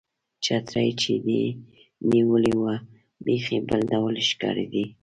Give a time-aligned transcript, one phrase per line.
[0.43, 1.43] چترۍ چې دې
[2.11, 2.75] نیولې وه،
[3.25, 4.85] بیخي بل ډول ښکارېدې.